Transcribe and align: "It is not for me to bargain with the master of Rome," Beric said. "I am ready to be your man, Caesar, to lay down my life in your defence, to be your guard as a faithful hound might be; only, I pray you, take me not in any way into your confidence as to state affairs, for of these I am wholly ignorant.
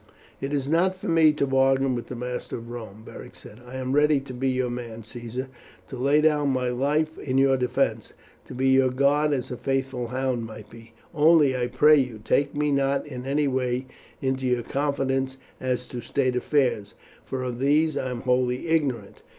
"It 0.39 0.51
is 0.51 0.67
not 0.67 0.95
for 0.95 1.07
me 1.07 1.31
to 1.33 1.45
bargain 1.45 1.93
with 1.93 2.07
the 2.07 2.15
master 2.15 2.57
of 2.57 2.71
Rome," 2.71 3.03
Beric 3.05 3.35
said. 3.35 3.61
"I 3.67 3.75
am 3.75 3.91
ready 3.93 4.19
to 4.21 4.33
be 4.33 4.47
your 4.49 4.71
man, 4.71 5.03
Caesar, 5.03 5.47
to 5.89 5.95
lay 5.95 6.21
down 6.21 6.49
my 6.49 6.69
life 6.69 7.19
in 7.19 7.37
your 7.37 7.55
defence, 7.55 8.13
to 8.45 8.55
be 8.55 8.69
your 8.69 8.89
guard 8.89 9.31
as 9.31 9.51
a 9.51 9.57
faithful 9.57 10.07
hound 10.07 10.43
might 10.43 10.71
be; 10.71 10.93
only, 11.13 11.55
I 11.55 11.67
pray 11.67 11.97
you, 11.97 12.17
take 12.23 12.55
me 12.55 12.71
not 12.71 13.05
in 13.05 13.27
any 13.27 13.47
way 13.47 13.85
into 14.21 14.47
your 14.47 14.63
confidence 14.63 15.37
as 15.59 15.87
to 15.89 16.01
state 16.01 16.35
affairs, 16.35 16.95
for 17.23 17.43
of 17.43 17.59
these 17.59 17.95
I 17.95 18.09
am 18.09 18.21
wholly 18.21 18.69
ignorant. 18.69 19.21